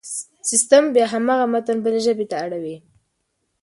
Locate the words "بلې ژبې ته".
1.83-2.35